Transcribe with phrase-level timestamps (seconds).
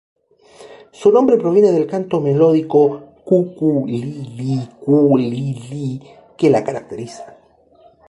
[0.91, 6.01] Su nombre proviene del canto melódico "cucu-lí-lí-cu-lí-lí"
[6.35, 7.37] que la caracteriza.